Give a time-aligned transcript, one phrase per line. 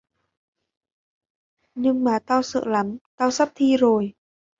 [1.75, 4.13] Nhưng mà tao sợ lắm Tao sắp thi rồi